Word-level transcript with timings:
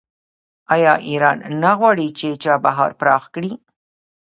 آیا 0.73 0.93
ایران 1.09 1.37
نه 1.61 1.71
غواړي 1.79 2.07
چابهار 2.43 2.91
پراخ 2.99 3.23
کړي؟ 3.33 3.51